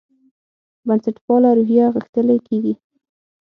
بنسټپاله 0.87 1.49
روحیه 1.57 1.85
غښتلې 1.95 2.37
کېږي. 2.47 2.73